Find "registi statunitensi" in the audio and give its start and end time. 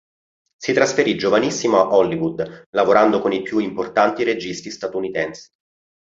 4.23-5.49